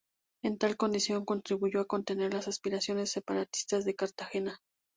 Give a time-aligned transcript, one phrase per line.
[0.43, 4.57] En tal condición contribuyó a contener las aspiraciones separatistas de Cartagena.